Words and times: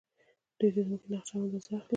دوی 0.59 0.69
د 0.75 0.77
ځمکې 0.87 1.07
نقشه 1.13 1.33
او 1.35 1.41
اندازه 1.45 1.69
اخلي. 1.77 1.89